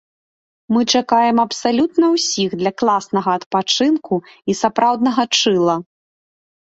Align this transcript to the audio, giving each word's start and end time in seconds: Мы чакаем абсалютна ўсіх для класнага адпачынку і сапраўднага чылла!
Мы 0.75 0.79
чакаем 0.99 1.37
абсалютна 1.43 2.05
ўсіх 2.15 2.49
для 2.63 2.71
класнага 2.83 3.29
адпачынку 3.41 4.13
і 4.27 4.51
сапраўднага 4.65 5.23
чылла! 5.41 5.75